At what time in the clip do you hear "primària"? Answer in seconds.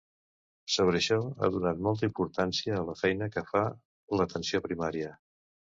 4.71-5.17